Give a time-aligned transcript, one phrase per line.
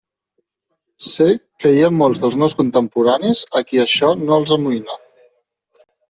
[1.07, 1.25] Sé
[1.65, 4.97] que hi ha molts dels meus contemporanis a qui això no els amoïna.